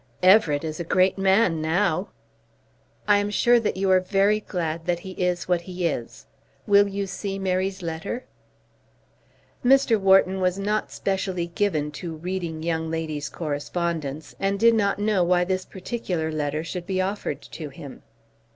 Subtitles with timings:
[0.23, 2.09] "Everett is a great man now."
[3.07, 6.25] "I am sure that you are very glad that he is what he is.
[6.65, 8.25] Will you see Mary's letter?"
[9.63, 9.99] Mr.
[9.99, 15.43] Wharton was not specially given to reading young ladies' correspondence, and did not know why
[15.43, 18.01] this particular letter should be offered to him.